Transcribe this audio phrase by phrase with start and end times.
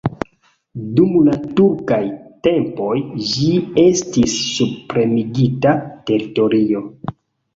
[0.99, 1.99] Dum la turkaj
[2.47, 2.95] tempoj
[3.33, 3.51] ĝi
[3.83, 5.75] estis subpremigita
[6.11, 6.83] teritorio.